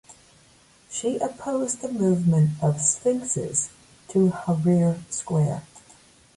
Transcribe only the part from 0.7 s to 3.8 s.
She opposed the movement of sphinxes